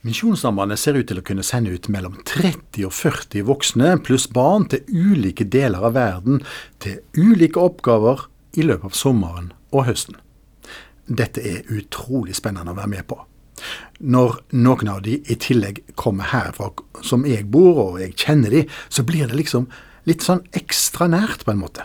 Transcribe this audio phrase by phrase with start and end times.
[0.00, 4.64] Misjonssambandet ser ut til å kunne sende ut mellom 30 og 40 voksne pluss barn
[4.72, 6.38] til ulike deler av verden
[6.80, 8.22] til ulike oppgaver
[8.56, 10.16] i løpet av sommeren og høsten.
[11.04, 13.18] Dette er utrolig spennende å være med på.
[14.00, 16.70] Når noen av de i tillegg kommer herfra
[17.04, 19.68] som jeg bor, og jeg kjenner de, så blir det liksom
[20.08, 21.84] litt sånn ekstra nært, på en måte.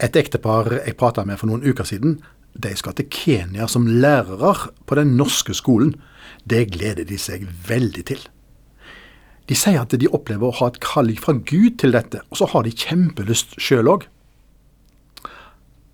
[0.00, 2.16] Et ektepar jeg prata med for noen uker siden,
[2.58, 5.94] de skal til Kenya som lærere på den norske skolen.
[6.48, 8.20] Det gleder de seg veldig til.
[9.48, 12.50] De sier at de opplever å ha et kall fra Gud til dette, og så
[12.52, 14.08] har de kjempelyst sjøl òg.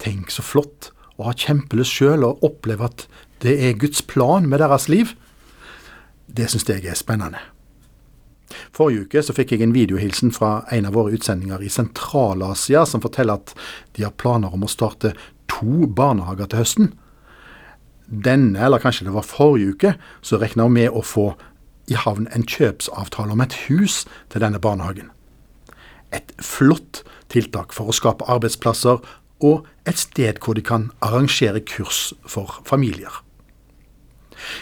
[0.02, 3.06] Tenk så flott å ha kjempelyst sjøl og oppleve at
[3.44, 5.14] det er Guds plan med deres liv.
[6.26, 7.42] Det syns jeg er spennende.
[8.74, 13.02] Forrige uke så fikk jeg en videohilsen fra en av våre utsendinger i Sentral-Asia, som
[13.04, 13.54] forteller at
[13.96, 15.14] de har planer om å starte
[15.50, 16.92] to barnehager til høsten.
[18.06, 21.32] Denne, eller kanskje det var forrige uke, så regna hun med å få
[21.90, 25.10] i havn en kjøpsavtale om et hus til denne barnehagen.
[26.12, 29.02] Et flott tiltak for å skape arbeidsplasser
[29.44, 33.22] og et sted hvor de kan arrangere kurs for familier.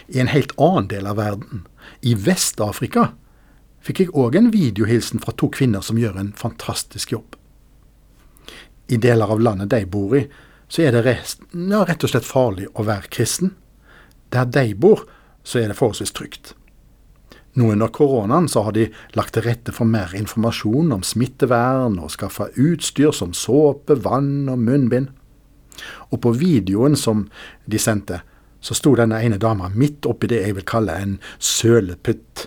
[0.09, 1.67] I en helt annen del av verden,
[2.03, 3.12] i Vest-Afrika,
[3.83, 7.37] fikk jeg òg en videohilsen fra to kvinner som gjør en fantastisk jobb.
[8.92, 10.27] I deler av landet de bor i,
[10.73, 13.53] så er det rest, ja, rett og slett farlig å være kristen.
[14.33, 15.05] Der de bor,
[15.45, 16.55] så er det forholdsvis trygt.
[17.61, 22.14] Nå under koronaen så har de lagt til rette for mer informasjon om smittevern, og
[22.14, 25.11] skaffa utstyr som såpe, vann og munnbind.
[26.09, 27.27] Og på videoen som
[27.69, 28.23] de sendte,
[28.64, 32.47] så sto denne ene dama midt oppi det jeg vil kalle en sølepytt.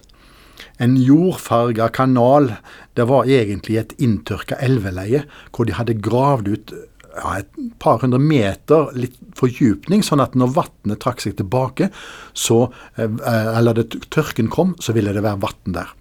[0.82, 2.56] En jordfarga kanal.
[2.98, 6.74] Det var egentlig et inntørka elveleie, hvor de hadde gravd ut
[7.16, 11.90] ja, et par hundre meter litt fordypning, sånn at når vannet trakk seg tilbake,
[12.34, 12.66] så,
[13.00, 13.10] eh,
[13.56, 15.92] eller det, tørken kom, så ville det være vann der.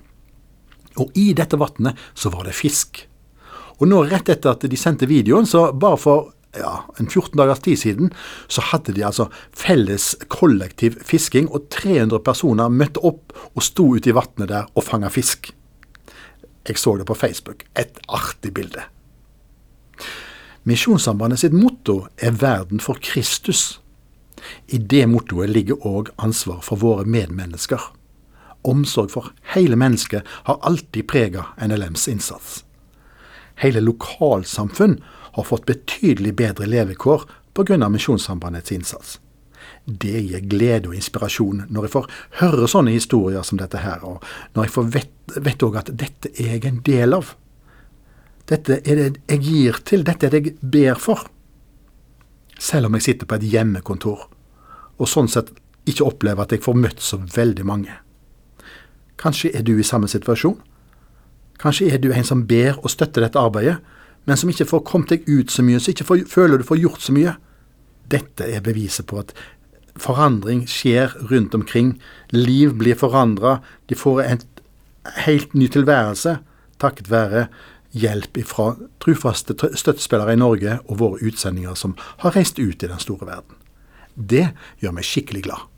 [1.03, 3.05] Og i dette vannet så var det fisk.
[3.81, 7.63] Og nå rett etter at de sendte videoen, så bare for ja, en 14 dagers
[7.65, 8.13] tid siden,
[8.47, 14.13] så hadde de altså felles kollektiv fisking, og 300 personer møtte opp og sto ute
[14.13, 15.51] i vannet der og fanga fisk.
[16.65, 17.67] Jeg så det på Facebook.
[17.77, 18.87] Et artig bilde.
[20.65, 23.79] Misjonssambandet sitt motto er 'Verden for Kristus'.
[24.69, 27.81] I det mottoet ligger òg ansvar for våre medmennesker.
[28.65, 32.65] Omsorg for hele mennesket har alltid prega NLMs innsats.
[33.55, 35.03] Hele lokalsamfunn
[35.33, 37.89] har fått betydelig bedre levekår pga.
[37.89, 39.21] Misjonssambandets innsats.
[39.85, 42.11] Det gir glede og inspirasjon når jeg får
[42.41, 44.85] høre sånne historier som dette her, og når jeg får
[45.45, 47.37] vet òg at dette er jeg en del av.
[48.51, 51.25] Dette er det jeg gir til, dette er det jeg ber for.
[52.61, 54.27] Selv om jeg sitter på et hjemmekontor,
[55.01, 55.51] og sånn sett
[55.89, 57.97] ikke opplever at jeg får møtt så veldig mange.
[59.21, 60.59] Kanskje er du i samme situasjon?
[61.61, 63.79] Kanskje er du en som ber og støtter dette arbeidet,
[64.25, 66.81] men som ikke får kommet deg ut så mye, så ikke får, føler du får
[66.81, 67.35] gjort så mye.
[68.13, 69.35] Dette er beviset på at
[70.01, 71.95] forandring skjer rundt omkring.
[72.33, 73.59] Liv blir forandra.
[73.89, 74.43] De får en
[75.25, 76.39] helt ny tilværelse
[76.85, 77.47] takket være
[77.95, 83.03] hjelp fra trufaste støttespillere i Norge og våre utsendinger som har reist ut i den
[83.03, 83.61] store verden.
[84.15, 84.49] Det
[84.83, 85.71] gjør meg skikkelig glad.